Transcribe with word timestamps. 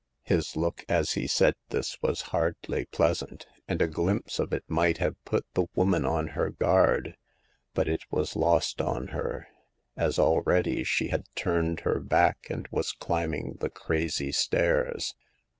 His 0.23 0.55
look 0.55 0.83
as 0.89 1.11
he 1.11 1.27
said 1.27 1.53
this 1.69 2.01
was 2.01 2.21
hardly 2.33 2.85
pleasant, 2.85 3.45
and 3.67 3.79
a 3.83 3.87
glimpse 3.87 4.39
of 4.39 4.51
it 4.51 4.63
might 4.67 4.97
have 4.97 5.23
put 5.25 5.45
the 5.53 5.67
woman 5.75 6.05
on 6.07 6.29
her 6.29 6.49
guard; 6.49 7.15
but 7.75 7.87
it 7.87 8.01
was 8.09 8.35
lost 8.35 8.81
on 8.81 9.09
her, 9.09 9.47
as 9.95 10.17
already 10.17 10.83
she 10.83 11.09
had 11.09 11.25
turned 11.35 11.81
her 11.81 11.99
back, 11.99 12.47
and 12.49 12.67
was 12.71 12.93
climbing 12.93 13.57
the 13.59 13.69
crazy 13.69 14.31
stairs. 14.31 15.13